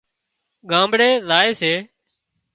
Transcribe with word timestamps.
ڳامڙي 0.69 1.09
زائي 1.29 1.49
سي 1.59 1.73